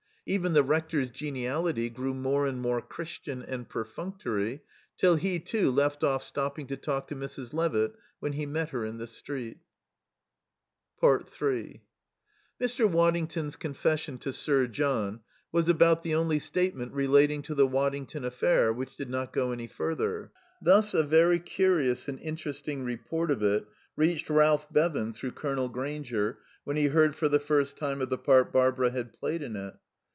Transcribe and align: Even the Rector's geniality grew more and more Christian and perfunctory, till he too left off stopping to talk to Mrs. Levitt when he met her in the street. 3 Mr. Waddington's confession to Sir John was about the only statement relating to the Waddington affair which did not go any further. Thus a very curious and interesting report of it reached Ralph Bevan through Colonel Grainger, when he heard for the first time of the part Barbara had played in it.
Even 0.27 0.53
the 0.53 0.63
Rector's 0.63 1.09
geniality 1.09 1.89
grew 1.89 2.13
more 2.13 2.45
and 2.47 2.61
more 2.61 2.79
Christian 2.79 3.41
and 3.41 3.67
perfunctory, 3.67 4.61
till 4.95 5.15
he 5.15 5.39
too 5.39 5.71
left 5.71 6.03
off 6.05 6.23
stopping 6.23 6.67
to 6.67 6.77
talk 6.77 7.07
to 7.07 7.15
Mrs. 7.15 7.53
Levitt 7.53 7.95
when 8.19 8.33
he 8.33 8.45
met 8.45 8.69
her 8.69 8.85
in 8.85 8.97
the 8.97 9.07
street. 9.07 9.57
3 11.01 11.81
Mr. 12.61 12.89
Waddington's 12.89 13.55
confession 13.57 14.19
to 14.19 14.31
Sir 14.31 14.67
John 14.67 15.21
was 15.51 15.67
about 15.67 16.03
the 16.03 16.15
only 16.15 16.39
statement 16.39 16.93
relating 16.93 17.41
to 17.41 17.55
the 17.55 17.67
Waddington 17.67 18.23
affair 18.23 18.71
which 18.71 18.95
did 18.95 19.09
not 19.09 19.33
go 19.33 19.51
any 19.51 19.67
further. 19.67 20.31
Thus 20.61 20.93
a 20.93 21.03
very 21.03 21.39
curious 21.39 22.07
and 22.07 22.19
interesting 22.19 22.85
report 22.85 23.31
of 23.31 23.41
it 23.43 23.65
reached 23.97 24.29
Ralph 24.29 24.71
Bevan 24.71 25.13
through 25.13 25.31
Colonel 25.31 25.67
Grainger, 25.67 26.37
when 26.63 26.77
he 26.77 26.87
heard 26.87 27.15
for 27.17 27.27
the 27.27 27.39
first 27.39 27.75
time 27.75 27.99
of 28.01 28.09
the 28.09 28.19
part 28.19 28.53
Barbara 28.53 28.91
had 28.91 29.11
played 29.11 29.41
in 29.41 29.57
it. 29.57 29.73